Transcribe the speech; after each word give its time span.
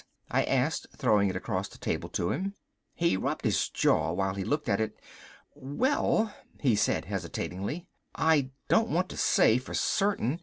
I 0.31 0.45
asked, 0.45 0.87
throwing 0.97 1.29
it 1.29 1.35
across 1.35 1.67
the 1.67 1.77
table 1.77 2.09
to 2.09 2.31
him. 2.31 2.55
He 2.95 3.15
rubbed 3.17 3.45
his 3.45 3.69
jaw 3.69 4.11
while 4.13 4.33
he 4.33 4.43
looked 4.43 4.67
at 4.67 4.81
it. 4.81 4.99
"Well," 5.53 6.33
he 6.59 6.75
said 6.75 7.05
hesitatingly, 7.05 7.85
"I 8.15 8.49
don't 8.67 8.89
want 8.89 9.09
to 9.09 9.17
say 9.17 9.59
for 9.59 9.75
certain. 9.75 10.39